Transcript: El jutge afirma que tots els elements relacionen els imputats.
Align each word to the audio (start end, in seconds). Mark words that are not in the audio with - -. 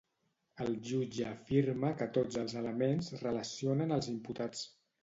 El 0.63 0.71
jutge 0.87 1.27
afirma 1.33 1.93
que 2.01 2.09
tots 2.17 2.41
els 2.45 2.59
elements 2.65 3.13
relacionen 3.29 3.99
els 4.01 4.15
imputats. 4.17 4.71